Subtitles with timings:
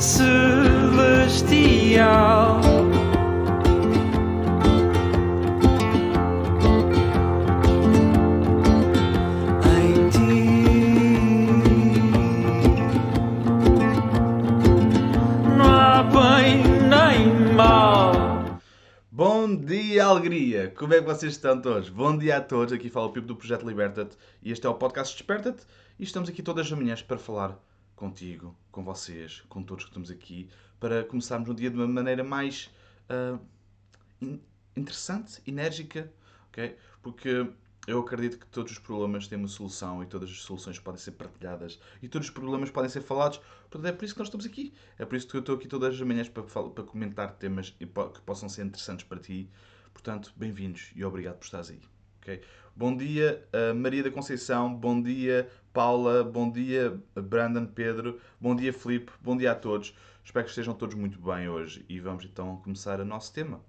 [0.00, 1.60] celestial.
[19.12, 20.72] Bom dia, alegria!
[20.74, 21.90] Como é que vocês estão todos?
[21.90, 24.74] Bom dia a todos, aqui fala o Pipo do Projeto Liberta-te e este é o
[24.74, 25.62] podcast Desperta-te
[25.98, 27.60] e estamos aqui todas as manhãs para falar
[28.00, 30.48] contigo, com vocês, com todos que estamos aqui,
[30.80, 32.70] para começarmos o dia de uma maneira mais
[33.08, 33.38] ah,
[34.20, 34.40] in-
[34.76, 36.12] interessante, enérgica,
[36.48, 36.76] ok?
[37.02, 37.46] Porque
[37.86, 41.12] eu acredito que todos os problemas têm uma solução e todas as soluções podem ser
[41.12, 43.38] partilhadas e todos os problemas podem ser falados.
[43.70, 44.72] Portanto, é por isso que nós estamos aqui.
[44.98, 47.86] É por isso que eu estou aqui todas as manhãs para, para comentar temas que
[48.24, 49.48] possam ser interessantes para ti.
[49.92, 51.80] Portanto, bem-vindos e obrigado por estares aí.
[52.20, 52.40] ok?
[52.76, 54.74] Bom dia, uh, Maria da Conceição.
[54.74, 56.24] Bom dia, Paula.
[56.24, 58.20] Bom dia, Brandon, Pedro.
[58.40, 59.12] Bom dia, Filipe.
[59.20, 59.94] Bom dia a todos.
[60.24, 63.60] Espero que estejam todos muito bem hoje e vamos então começar o nosso tema.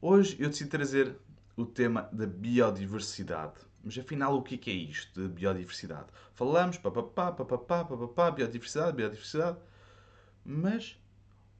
[0.00, 1.16] Hoje eu decidi trazer
[1.56, 3.54] o tema da biodiversidade.
[3.82, 6.06] Mas afinal, o que é é isto de biodiversidade?
[6.32, 9.58] Falamos, papapá, papapá, papapá, biodiversidade, biodiversidade.
[10.44, 10.98] Mas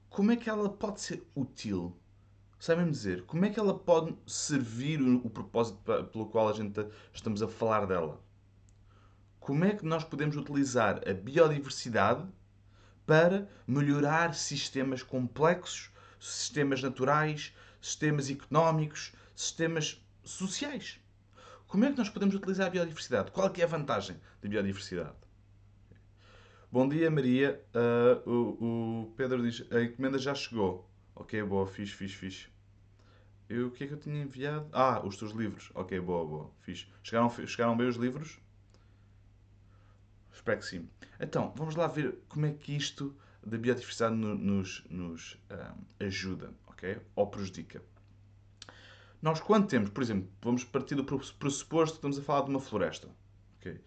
[0.08, 1.96] como é que ela pode ser útil?
[2.58, 5.78] Sabem dizer, como é que ela pode servir o, propósito
[6.10, 8.20] pelo qual a gente estamos a falar dela?
[9.46, 12.26] Como é que nós podemos utilizar a biodiversidade
[13.06, 20.98] para melhorar sistemas complexos, sistemas naturais, sistemas económicos, sistemas sociais?
[21.68, 23.30] Como é que nós podemos utilizar a biodiversidade?
[23.30, 25.14] Qual é a vantagem da biodiversidade?
[26.72, 27.64] Bom dia, Maria.
[27.72, 30.90] Ah, o, o Pedro diz: a encomenda já chegou.
[31.14, 32.48] Ok, boa, fixe, fixe, fixe.
[33.48, 34.68] Eu, o que é que eu tinha enviado?
[34.72, 35.70] Ah, os teus livros.
[35.72, 36.88] Ok, boa, boa, fixe.
[37.00, 38.44] Chegaram, chegaram bem os livros?
[40.36, 40.88] Espero que sim.
[41.18, 46.52] Então, vamos lá ver como é que isto da biodiversidade no- nos, nos ah, ajuda,
[46.66, 47.00] ok?
[47.16, 47.82] Ou prejudica.
[49.20, 52.50] Nós, quando temos, por exemplo, vamos partir do press- pressuposto que estamos a falar de
[52.50, 53.08] uma floresta,
[53.58, 53.80] ok?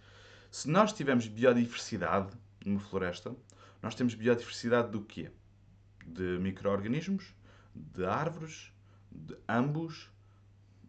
[0.52, 3.36] Se nós tivermos biodiversidade numa floresta,
[3.82, 5.32] nós temos biodiversidade do quê?
[6.06, 7.34] De micro-organismos,
[7.76, 8.74] de árvores,
[9.12, 10.10] de ambos.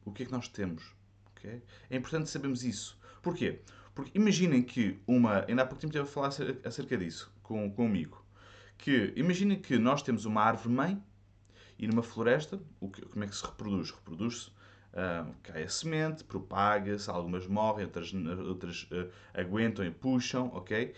[0.04, 0.94] O que é que nós temos?
[1.36, 1.62] ok?
[1.90, 2.98] É importante sabermos isso.
[3.22, 3.60] Porquê?
[4.00, 5.44] Porque imaginem que uma.
[5.46, 8.24] Ainda há pouco tempo estive a falar acer- acerca disso com, com um amigo.
[8.78, 11.02] Que imaginem que nós temos uma árvore-mãe
[11.78, 13.90] e numa floresta, o que- como é que se reproduz?
[13.90, 14.50] Reproduz-se,
[14.94, 18.10] ah, cai a semente, propaga-se, algumas morrem, outras,
[18.48, 20.94] outras ah, aguentam e puxam, ok?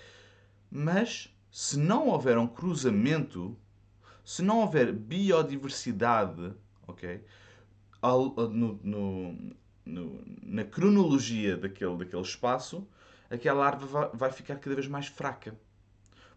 [0.71, 3.59] Mas se não houver um cruzamento,
[4.25, 6.53] se não houver biodiversidade,
[6.87, 7.25] ok?
[8.53, 12.87] No- no- no- na cronologia daquele, daquele espaço,
[13.31, 15.59] aquela árvore vai, ficar cada vez mais fraca.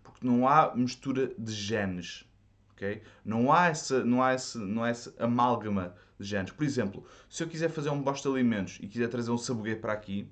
[0.03, 2.25] Porque não há mistura de genes.
[2.73, 3.01] ok?
[3.23, 6.51] Não há essa, não há esse, não há essa amálgama de genes.
[6.51, 9.75] Por exemplo, se eu quiser fazer um bosta de alimentos e quiser trazer um sabuguê
[9.75, 10.29] para aqui,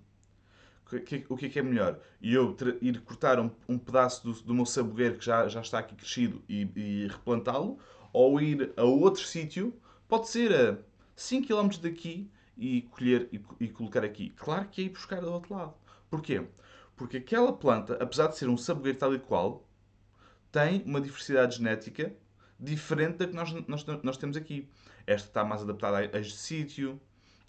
[0.91, 1.99] o que, é que é melhor?
[2.21, 5.95] Eu ir cortar um, um pedaço do, do meu sabugueiro que já, já está aqui
[5.95, 7.79] crescido e, e replantá-lo,
[8.11, 9.73] ou ir a outro sítio,
[10.07, 10.77] pode ser a
[11.15, 14.29] 5 km daqui e colher e, e colocar aqui.
[14.31, 15.73] Claro que é ir buscar do outro lado.
[16.09, 16.45] Porquê?
[16.95, 19.67] Porque aquela planta, apesar de ser um sabugueiro tal e qual,
[20.51, 22.13] tem uma diversidade genética
[22.59, 24.69] diferente da que nós, nós, nós temos aqui.
[25.05, 27.01] Esta está mais adaptada a, este sítio,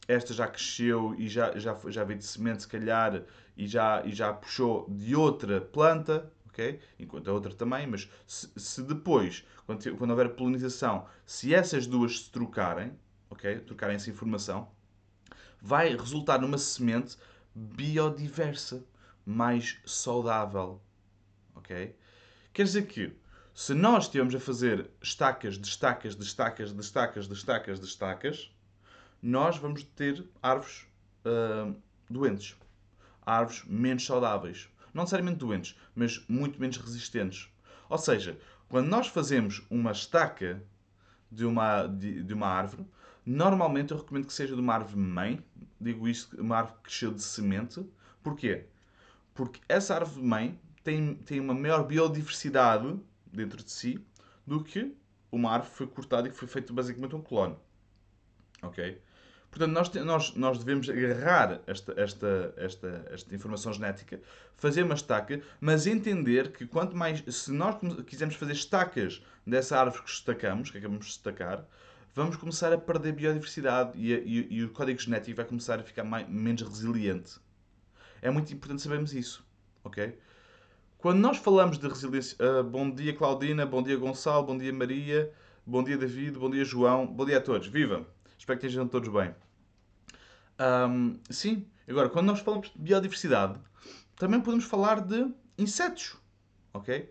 [0.09, 3.23] esta já cresceu e já, já, já veio de semente, se calhar,
[3.57, 6.81] e já, e já puxou de outra planta, ok?
[6.99, 12.21] Enquanto a outra também, mas se, se depois, quando, quando houver polinização, se essas duas
[12.21, 12.93] se trocarem,
[13.31, 13.61] ok?
[13.61, 14.69] Trocarem essa informação,
[15.65, 17.17] vai resultar numa semente
[17.55, 18.85] biodiversa,
[19.25, 20.79] mais saudável,
[21.55, 21.97] ok?
[22.53, 23.17] Quer dizer que,
[23.55, 27.87] se nós estivermos a fazer estacas de estacas de estacas de estacas de estacas de
[27.87, 28.55] estacas,
[29.23, 30.87] nós vamos ter árvores
[31.25, 31.73] ah,
[32.11, 32.55] doentes.
[33.25, 34.69] Árvores menos saudáveis.
[34.93, 37.49] Não necessariamente doentes, mas muito menos resistentes.
[37.89, 40.63] Ou seja, quando nós fazemos uma estaca
[41.31, 42.87] de uma, de, de uma árvore,
[43.25, 45.45] normalmente eu recomendo que seja de uma árvore mãe.
[45.81, 47.85] Digo isto, uma árvore que cresceu de semente.
[48.23, 48.67] Porquê?
[49.35, 52.99] Porque essa árvore mãe tem, tem uma maior biodiversidade
[53.33, 54.05] dentro de si
[54.47, 54.95] do que
[55.33, 57.57] uma árvore que foi cortada e que foi feito basicamente um clone.
[58.63, 59.01] Ok?
[59.51, 64.21] Portanto, nós, nós, nós devemos agarrar esta, esta, esta, esta informação genética,
[64.57, 67.23] fazer uma estaca, mas entender que quanto mais.
[67.29, 71.65] Se nós quisermos fazer estacas dessa árvore que estacamos, que acabamos de estacar,
[72.15, 75.83] vamos começar a perder biodiversidade e, a- e- e o código genético vai começar a
[75.83, 77.39] ficar mais, menos resiliente.
[78.23, 79.45] É muito importante sabermos isso.
[79.83, 80.19] Ok?
[80.99, 82.37] Quando nós falamos de resiliência.
[82.41, 83.67] ah, bom dia, Claudina.
[83.67, 84.47] Bom dia, Gonçalo.
[84.47, 85.31] Bom dia, Maria.
[85.67, 86.39] Bom dia, David.
[86.39, 87.07] Bom dia, João.
[87.07, 87.67] Bom dia a todos.
[87.67, 88.07] Viva!
[88.39, 89.35] Espero que estejam todos bem.
[90.59, 93.59] Ahm, sim, agora, quando nós falamos de biodiversidade,
[94.17, 96.17] também podemos falar de insetos.
[96.73, 97.11] Ok?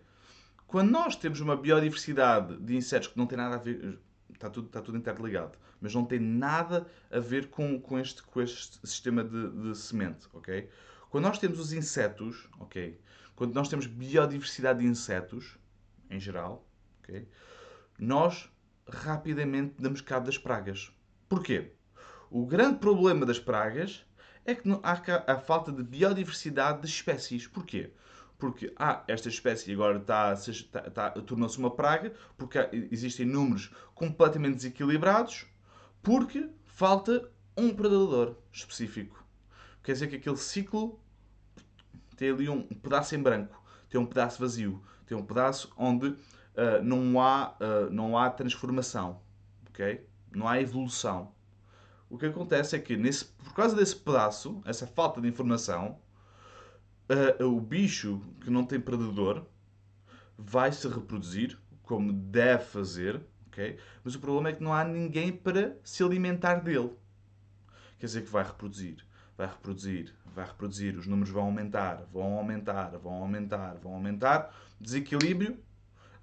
[0.65, 3.99] Quando nós temos uma biodiversidade de insetos que não tem nada a ver.
[4.43, 5.57] Está tudo, está tudo interligado.
[5.79, 10.27] Mas não tem nada a ver com, com, este, com este sistema de, de semente.
[10.33, 10.69] Ok?
[11.09, 12.49] Quando nós temos os insetos.
[12.59, 12.99] Ok?
[13.37, 15.57] Quando nós temos biodiversidade de insetos,
[16.09, 16.67] em geral.
[16.99, 17.25] Ok?
[17.97, 18.49] Nós
[18.85, 20.91] rapidamente damos cabo das pragas.
[21.29, 21.71] Porquê?
[22.29, 24.05] O grande problema das pragas
[24.43, 27.47] é que há a falta de biodiversidade de espécies.
[27.47, 27.93] Porquê?
[28.43, 32.59] Porque ah, esta espécie agora está, está, está- tornou-se uma praga, porque
[32.91, 35.45] existem números completamente desequilibrados,
[36.01, 39.23] porque falta um predador específico.
[39.81, 40.99] Quer dizer que aquele ciclo
[42.17, 46.13] tem ali um pedaço em branco, tem um pedaço vazio, tem um pedaço onde
[46.57, 49.21] ah, não, há, ah, não há transformação,
[49.69, 50.05] ok?
[50.35, 51.33] Não há evolução.
[52.09, 55.97] O que acontece é que, nesse, por causa desse pedaço, essa falta de informação,
[57.41, 59.45] o bicho que não tem predador
[60.37, 63.77] vai se reproduzir como deve fazer, ok?
[64.03, 66.91] Mas o problema é que não há ninguém para se alimentar dele.
[67.99, 69.05] Quer dizer que vai reproduzir,
[69.37, 75.57] vai reproduzir, vai reproduzir, os números vão aumentar, vão aumentar, vão aumentar, vão aumentar, desequilíbrio,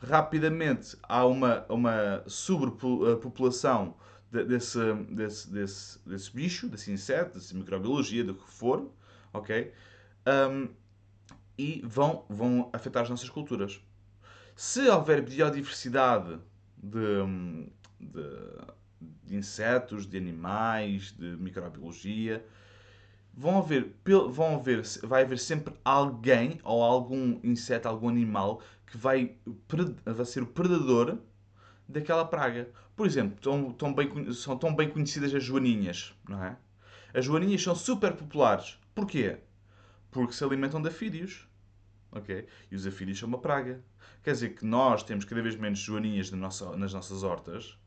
[0.01, 3.95] rapidamente há uma, uma sobrepopulação
[4.31, 4.79] de- desse,
[5.11, 8.91] desse, desse, desse bicho, desse inseto, dessa microbiologia, do que for,
[9.33, 9.73] ok?
[10.27, 10.69] Um,
[11.57, 13.81] e vão, vão afetar as nossas culturas.
[14.57, 16.39] Se houver biodiversidade
[16.77, 16.99] de,
[18.01, 18.25] de,
[19.25, 22.45] de insetos, de animais, de microbiologia,
[23.35, 23.95] vão haver,
[24.31, 29.37] vão haver, vai haver sempre alguém ou algum inseto, algum animal que vai,
[30.05, 31.19] vai ser o predador
[31.89, 32.71] daquela praga.
[32.97, 36.57] Por exemplo, tão, tão bem, são tão bem conhecidas as joaninhas, não é?
[37.15, 38.79] As joaninhas são super populares.
[38.95, 39.39] Porquê?
[40.11, 41.47] Porque se alimentam de afídeos.
[42.13, 42.47] Ok?
[42.71, 43.83] E os afídeos são uma praga.
[44.23, 46.61] Quer dizer que nós temos cada vez menos joaninhas nas
[46.93, 47.79] nossas hortas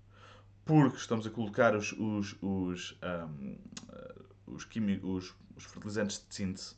[0.65, 3.55] porque estamos a colocar os, os, os, ahm,
[3.89, 4.15] ah,
[4.47, 6.75] os, quimi- os- os fertilizantes de síntese,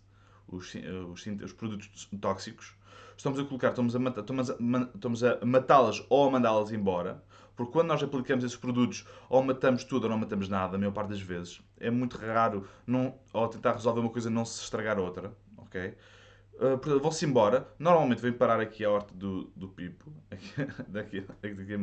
[0.48, 2.74] os, ah, os, sin- os produtos tóxicos,
[3.18, 4.00] estamos a colocar, estamos a,
[4.94, 7.24] estamos a, a matá-las ou a mandá-las embora,
[7.56, 10.92] porque quando nós aplicamos esses produtos, ou matamos tudo ou não matamos nada, a maior
[10.92, 11.62] parte das vezes.
[11.80, 15.96] É muito raro, não, ao tentar resolver uma coisa, não se estragar outra, ok?
[16.56, 17.68] Uh, portanto, vão-se embora.
[17.78, 20.12] Normalmente vêm parar aqui à horta do, do Pipo,
[20.88, 21.78] daqui, daqui,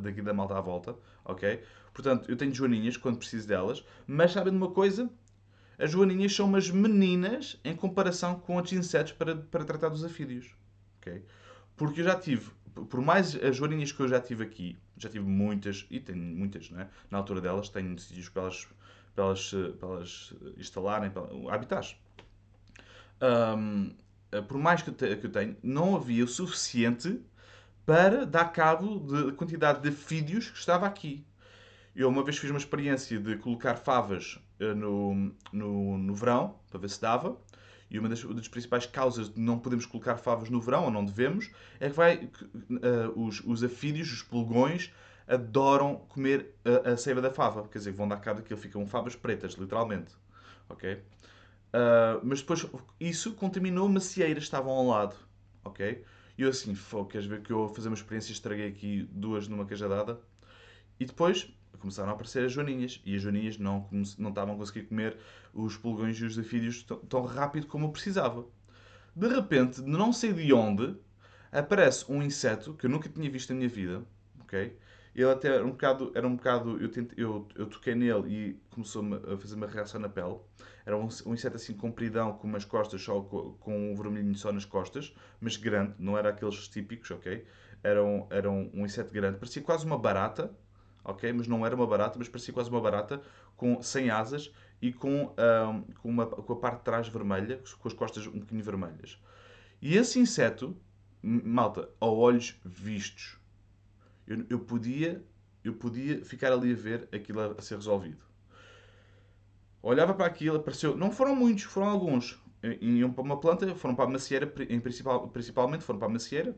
[0.00, 1.62] daqui da malta à volta, ok?
[1.92, 5.10] Portanto, eu tenho joaninhas quando preciso delas, mas sabem de uma coisa?
[5.78, 10.54] As joaninhas são umas meninas em comparação com outros insetos para, para tratar dos afídeos,
[10.98, 11.24] ok?
[11.76, 12.50] Porque eu já tive,
[12.88, 16.70] por mais as joaninhas que eu já tive aqui, já tive muitas, e tenho muitas,
[16.70, 16.88] não é?
[17.10, 18.68] Na altura delas, tenho sítios para elas,
[19.14, 21.12] para elas, para elas instalarem,
[21.50, 21.96] habitats.
[23.20, 23.90] Ahm,
[24.30, 27.20] eh, por mais que eu, tenho, não havia o suficiente
[27.86, 31.24] para dar cabo da quantidade de fídeos que estava aqui.
[31.94, 34.40] Eu uma vez fiz uma experiência de colocar favas
[34.74, 37.36] no, no, no verão, para ver se dava.
[37.90, 40.90] E uma das, uma das principais causas de não podermos colocar favas no verão, ou
[40.90, 42.28] não devemos, é que vai,
[42.82, 44.90] eh, os, os afídeos, os pulgões,
[45.28, 47.68] adoram comer a, a seiva da fava.
[47.68, 50.12] Quer dizer, vão dar cabo daquilo, ficam favas pretas, literalmente.
[50.68, 51.00] Ok?
[51.72, 52.66] Ah, mas depois
[53.00, 55.16] isso contaminou macieiras estavam ao lado.
[55.64, 56.04] Ok?
[56.38, 59.48] E eu assim, "Fô, queres ver que eu a fazer uma experiência estraguei aqui duas
[59.48, 60.20] numa cajadada?
[61.00, 63.00] E depois começaram a aparecer as joaninhas.
[63.04, 63.88] E as joaninhas não,
[64.18, 65.16] não estavam a conseguir comer
[65.52, 68.46] os pulgões e os afídeos tão, rápido como eu precisava.
[69.14, 70.96] De repente, não sei de onde,
[71.52, 74.04] aparece um inseto que eu nunca tinha visto na minha vida.
[74.40, 74.76] Ok?
[75.14, 79.04] Ele até era um bocado, era um bocado eu, eu, eu toquei nele e começou
[79.32, 80.38] a fazer uma reação na pele.
[80.84, 84.52] Era um, um inseto assim compridão, com umas costas só, com, com um vermelhinho só
[84.52, 87.46] nas costas, mas grande, não era aqueles típicos, ok?
[87.82, 90.52] Era um, era um, um inseto grande, parecia quase uma barata,
[91.04, 91.32] ok?
[91.32, 93.22] Mas não era uma barata, mas parecia quase uma barata,
[93.56, 95.34] com, sem asas e com,
[96.00, 99.18] com, uma, com a parte de trás vermelha, com as costas um bocadinho vermelhas.
[99.80, 100.76] E esse inseto,
[101.22, 103.38] malta, a olhos vistos,
[104.26, 105.22] eu, eu podia
[105.64, 108.22] eu podia ficar ali a ver aquilo a, a ser resolvido.
[109.82, 110.96] Olhava para aquilo, apareceu.
[110.96, 112.38] Não foram muitos, foram alguns.
[112.80, 116.56] Iam para uma planta, foram para a macieira, principal, principalmente foram para a macieira.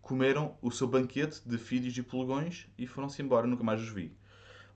[0.00, 4.16] Comeram o seu banquete de fídeos e polegões e foram-se embora, nunca mais os vi.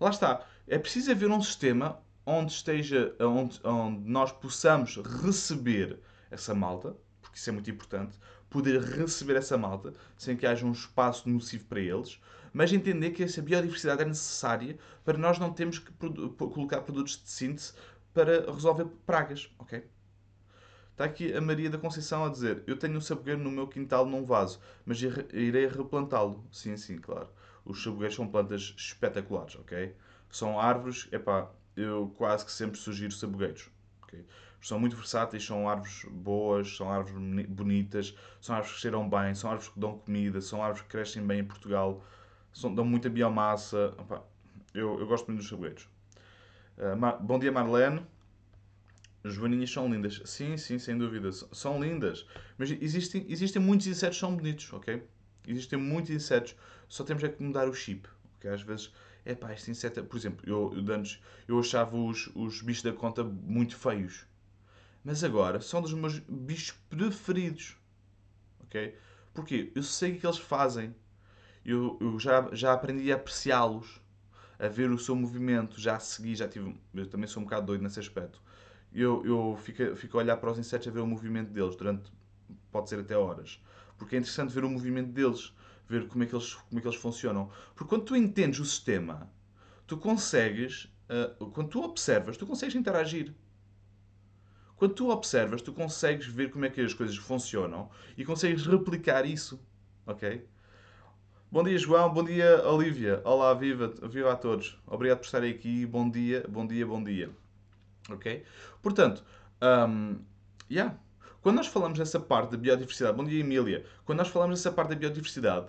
[0.00, 0.46] Lá está.
[0.66, 5.98] É preciso haver um sistema onde esteja, onde, onde nós possamos receber
[6.30, 8.18] essa malta, porque isso é muito importante,
[8.50, 12.20] poder receber essa malta sem que haja um espaço nocivo para eles,
[12.52, 17.22] mas entender que essa biodiversidade é necessária para nós não termos que produ colocar produtos
[17.22, 17.72] de síntese
[18.12, 19.84] para resolver pragas, ok?
[20.98, 24.04] Está aqui a Maria da Conceição a dizer: Eu tenho um sabugueiro no meu quintal
[24.04, 26.44] num vaso, mas irei replantá-lo.
[26.50, 27.28] Sim, sim, claro.
[27.64, 29.94] Os sabugueiros são plantas espetaculares, ok?
[30.28, 33.70] São árvores, epá, eu quase que sempre sugiro sabugueiros.
[34.02, 34.24] Okay?
[34.60, 39.50] São muito versáteis, são árvores boas, são árvores bonitas, são árvores que cheiram bem, são
[39.50, 42.04] árvores que dão comida, são árvores que crescem bem em Portugal,
[42.52, 43.94] são, dão muita biomassa.
[44.00, 44.20] Epá,
[44.74, 45.88] eu, eu gosto muito dos sabugueiros.
[46.76, 48.04] Uh, bom dia, Marlene.
[49.24, 50.22] Joaninhas são lindas.
[50.24, 51.30] Sim, sim, sem dúvida.
[51.32, 52.26] São lindas.
[52.56, 55.02] Mas existem, existem muitos insetos que são bonitos, ok?
[55.46, 56.54] Existem muitos insetos.
[56.88, 58.08] Só temos é que mudar o chip.
[58.36, 58.50] Okay?
[58.50, 58.92] Às vezes,
[59.24, 60.04] é pá, este inseto...
[60.04, 64.24] Por exemplo, eu, eu, antes, eu achava os, os bichos da conta muito feios.
[65.04, 67.76] Mas agora são dos meus bichos preferidos.
[68.60, 68.96] Ok?
[69.34, 69.72] Porquê?
[69.74, 70.94] Eu sei o que eles fazem.
[71.64, 74.00] Eu, eu já, já aprendi a apreciá-los.
[74.58, 75.80] A ver o seu movimento.
[75.80, 76.74] Já a seguir, já tive...
[76.94, 78.40] Eu também sou um bocado doido nesse aspecto
[78.92, 82.10] eu, eu fico, fico a olhar para os insetos a ver o movimento deles durante,
[82.70, 83.62] pode ser até horas.
[83.96, 85.52] Porque é interessante ver o movimento deles,
[85.88, 87.50] ver como é que eles, como é que eles funcionam.
[87.74, 89.30] Porque quando tu entendes o sistema,
[89.86, 93.34] tu consegues, uh, quando tu observas, tu consegues interagir.
[94.76, 99.26] Quando tu observas, tu consegues ver como é que as coisas funcionam e consegues replicar
[99.26, 99.60] isso.
[100.06, 100.46] Ok?
[101.50, 102.12] Bom dia, João.
[102.12, 103.20] Bom dia, Olivia.
[103.24, 104.78] Olá, viva, viva a todos.
[104.86, 105.84] Obrigado por estarem aqui.
[105.84, 107.47] Bom dia, bom dia, bom dia.
[108.08, 108.42] Ok?
[108.82, 109.24] Portanto,
[109.62, 110.18] um,
[110.70, 110.98] yeah.
[111.42, 114.90] quando nós falamos nessa parte da biodiversidade, bom dia Emília, quando nós falamos nessa parte
[114.90, 115.66] da biodiversidade,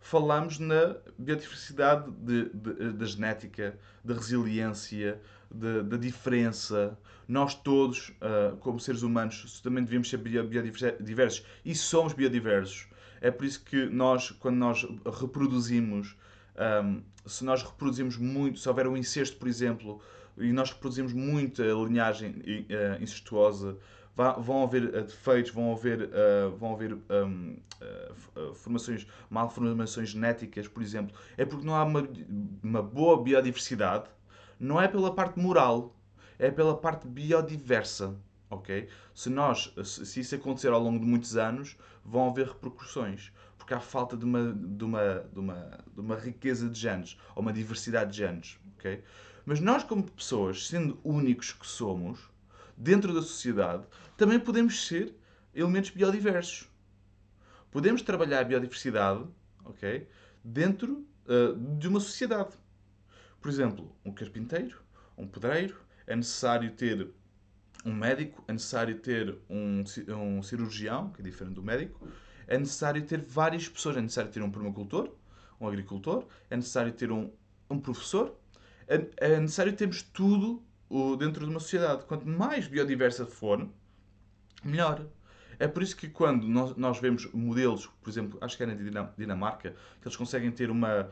[0.00, 5.20] falamos na biodiversidade de, de, da genética, da resiliência,
[5.50, 6.98] da diferença.
[7.28, 12.88] Nós todos, uh, como seres humanos, também devemos ser biodiversos e somos biodiversos.
[13.20, 14.86] É por isso que nós, quando nós
[15.20, 16.16] reproduzimos,
[16.84, 20.00] um, se nós reproduzimos muito, se houver um incesto, por exemplo,
[20.36, 23.78] e nós reproduzimos muita linhagem uh, incestuosa,
[24.38, 27.56] vão haver uh, defeitos, vão haver, uh, vão haver um,
[28.54, 31.16] formações, malformações genéticas, por exemplo.
[31.36, 32.08] É porque não há uma,
[32.62, 34.08] uma boa biodiversidade,
[34.58, 35.96] não é pela parte moral,
[36.38, 38.16] é pela parte biodiversa.
[38.50, 38.88] ok?
[39.14, 43.32] Se, nós, se isso acontecer ao longo de muitos anos, vão haver repercussões.
[43.62, 47.42] Porque há falta de uma, de uma, de uma, de uma riqueza de genes, ou
[47.42, 48.58] uma diversidade de genes.
[48.76, 49.04] ok?
[49.46, 52.18] Mas nós, como pessoas, sendo únicos que somos,
[52.76, 55.14] dentro da sociedade, também podemos ser
[55.54, 56.68] elementos biodiversos.
[57.70, 59.24] Podemos trabalhar a biodiversidade
[59.64, 60.08] ok,
[60.42, 62.56] dentro uh, de uma sociedade.
[63.40, 64.76] Por exemplo, um carpinteiro,
[65.16, 67.08] um pedreiro, é necessário ter
[67.84, 72.08] um médico, é necessário ter um, um cirurgião, que é diferente do médico,
[72.46, 75.10] é necessário ter várias pessoas, é necessário ter um permacultor,
[75.60, 77.30] um agricultor, é necessário ter um,
[77.70, 78.36] um professor,
[78.86, 80.62] é, é necessário termos tudo
[81.18, 82.04] dentro de uma sociedade.
[82.04, 83.66] Quanto mais biodiversa for,
[84.62, 85.06] melhor.
[85.58, 88.74] É por isso que quando nós, nós vemos modelos, por exemplo, acho que é na
[89.16, 91.08] Dinamarca, que eles conseguem ter uma,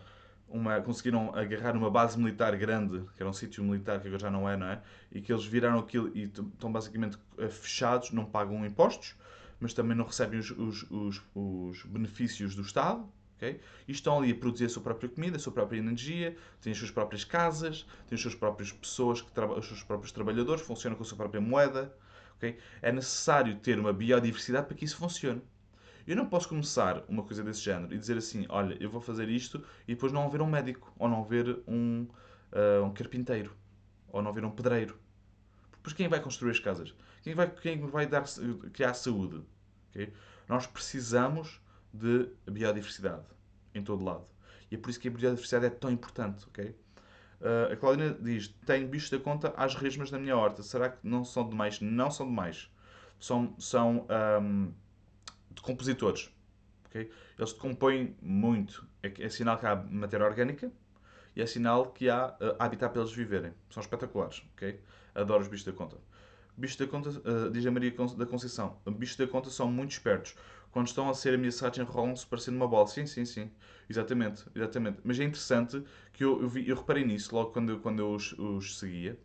[0.49, 4.30] uma, conseguiram agarrar uma base militar grande, que era um sítio militar que agora já
[4.30, 4.82] não é, não é?
[5.12, 9.14] E que eles viraram aquilo e estão basicamente eh, fechados, não pagam impostos,
[9.61, 13.09] mas também não recebem os, os, os, os benefícios do Estado,
[13.40, 13.59] Okay?
[13.88, 16.79] E estão ali a produzir a sua própria comida, a sua própria energia, têm as
[16.79, 21.02] suas próprias casas, têm as suas próprias pessoas, que os seus próprios trabalhadores, funcionam com
[21.02, 21.97] a sua própria moeda.
[22.37, 22.59] Okay?
[22.83, 25.40] É necessário ter uma biodiversidade para que isso funcione.
[26.07, 29.29] Eu não posso começar uma coisa desse género e dizer assim: olha, eu vou fazer
[29.31, 32.07] isto e depois não haver um médico, ou não haver um,
[32.52, 33.57] uh, um carpinteiro,
[34.09, 34.99] ou não haver um pedreiro.
[35.80, 36.94] Depois quem vai construir as casas?
[37.22, 38.25] Quem vai, quem vai dar,
[38.72, 39.42] criar saúde?
[39.90, 40.12] Okay?
[40.46, 41.60] Nós precisamos
[41.92, 43.25] de biodiversidade
[43.75, 44.26] em todo lado.
[44.70, 46.76] E é por isso que a biodiversidade é tão importante, ok?
[47.40, 50.62] Uh, a Claudina diz: Tenho bichos da conta às resmas na minha horta.
[50.62, 51.80] Será que não são demais?
[51.80, 52.70] Não são demais.
[53.18, 54.06] São, são
[54.42, 54.72] um,
[55.50, 56.30] decompositores.
[56.87, 57.10] Okay?
[57.38, 58.87] Eles decompõem muito.
[59.02, 60.70] É, é, sinal que há matéria orgânica
[61.34, 63.52] e é sinal que há uh, habitat para eles viverem.
[63.70, 64.42] São espetaculares.
[64.54, 64.80] Okay?
[65.14, 65.96] Adoro os bichos da conta.
[66.56, 70.34] Bichos da conta, uh, diz a Maria da Conceição: bichos da conta são muito espertos
[70.70, 72.87] quando estão a ser ameaçados enrolam-se parecendo uma bola.
[72.87, 73.50] Sim, sim, sim.
[73.88, 74.99] Exatamente, exatamente.
[75.02, 75.82] Mas é interessante
[76.12, 79.18] que eu, eu, vi, eu reparei nisso logo quando, eu, quando eu os, os seguia,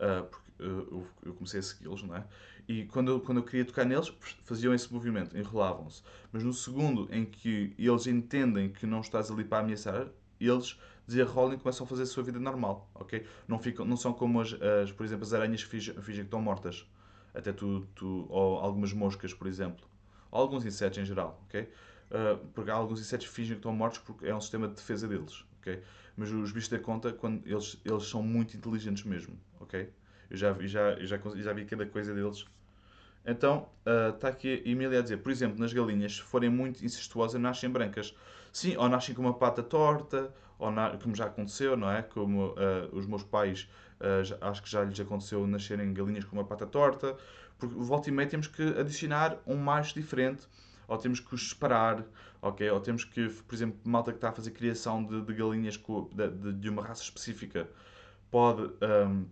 [0.00, 2.24] uh, porque eu, eu, comecei a segui-los, não é?
[2.66, 4.12] E quando quando eu queria tocar neles,
[4.44, 6.02] faziam esse movimento, enrolavam-se.
[6.32, 10.08] Mas no segundo em que eles entendem que não estás ali para ameaçar,
[10.40, 13.24] eles desenrolam e começam a fazer a sua vida normal, ok?
[13.46, 16.28] Não, ficam, não são como, as, as por exemplo, as aranhas que fingem, fingem que
[16.28, 16.86] estão mortas.
[17.34, 19.84] Até tu, tu, ou algumas moscas, por exemplo.
[20.30, 21.62] Ou alguns insetos em geral, ok?
[21.62, 24.74] Uh, porque há alguns insetos que fingem que estão mortos porque é um sistema de
[24.74, 25.82] defesa deles, ok?
[26.16, 29.90] Mas os bichos da conta, quando eles, eles são muito inteligentes mesmo, ok?
[30.30, 32.46] Eu já, já, já, já vi cada coisa deles.
[33.26, 33.68] Então,
[34.14, 37.40] está uh, aqui a Emília a dizer, por exemplo, nas galinhas, se forem muito incestuosas,
[37.40, 38.14] nascem brancas.
[38.52, 42.02] Sim, ou nascem com uma pata torta, ou na, como já aconteceu, não é?
[42.02, 42.54] Como uh,
[42.92, 43.68] os meus pais,
[44.00, 47.16] uh, já, acho que já lhes aconteceu nascerem galinhas com uma pata torta.
[47.58, 50.46] Porque volta e meia temos que adicionar um macho diferente,
[50.86, 52.04] ou temos que os separar,
[52.40, 52.70] ok?
[52.70, 56.08] Ou temos que, por exemplo, malta que está a fazer criação de, de galinhas com,
[56.12, 57.68] de, de, uma raça específica,
[58.30, 58.62] pode...
[58.62, 59.26] Um,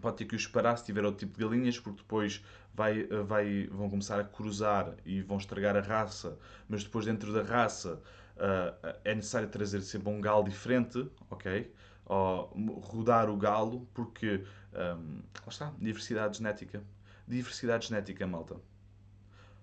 [0.00, 2.42] pode ter que os separar se tiver outro tipo de galinhas, porque depois
[2.76, 7.42] vai, vai, vão começar a cruzar e vão estragar a raça, mas depois dentro da
[7.42, 8.02] raça
[8.36, 11.72] uh, é necessário trazer sempre um galo diferente, ok?
[12.04, 12.52] Ou
[12.82, 16.84] rodar o galo, porque um, lá está, diversidade genética.
[17.26, 18.56] Diversidade genética, malta.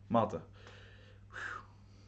[0.09, 0.43] Malta,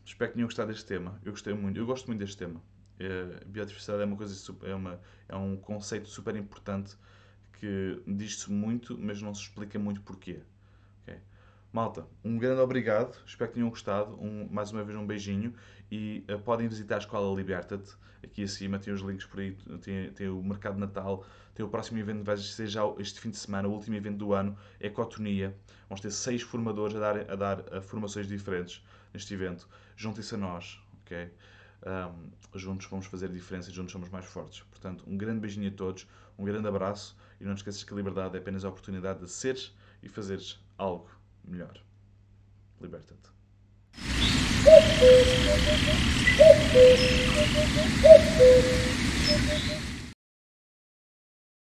[0.04, 1.20] espero que tenham gostado deste tema.
[1.24, 2.60] Eu gostei muito, eu gosto muito deste tema.
[3.00, 6.98] Uh, biodiversidade é uma coisa super, é, uma, é um conceito super importante
[7.54, 10.42] que diz-se muito, mas não se explica muito porquê.
[11.76, 14.18] Malta, um grande obrigado, espero que tenham gostado.
[14.24, 15.54] Um, mais uma vez um beijinho
[15.92, 17.92] e uh, podem visitar a Escola Liberta-te.
[18.24, 22.00] Aqui acima tem os links por aí, tem, tem o Mercado Natal, tem o próximo
[22.00, 25.54] evento vai ser já este fim de semana, o último evento do ano, é Cotonia.
[25.90, 28.82] Vamos ter seis formadores a dar, a dar a formações diferentes
[29.14, 29.68] neste evento.
[29.98, 31.30] Juntem-se a nós, ok?
[31.86, 34.62] Um, juntos vamos fazer a diferença e juntos somos mais fortes.
[34.72, 36.08] Portanto, um grande beijinho a todos,
[36.40, 39.76] um grande abraço e não esqueças que a liberdade é apenas a oportunidade de seres
[40.02, 41.15] e fazeres algo
[41.48, 41.82] melhor.
[42.82, 43.30] Liberta-te.